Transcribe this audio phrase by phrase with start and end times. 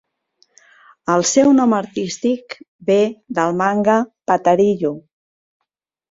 [1.15, 2.55] El seu nom artístic
[2.87, 2.97] ve
[3.39, 3.99] del manga
[4.31, 4.91] Patarillo!